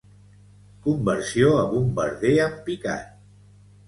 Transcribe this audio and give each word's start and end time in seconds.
Conversió 0.85 1.51
a 1.57 1.65
bombarder 1.73 2.31
en 2.47 2.57
picat. 2.71 3.13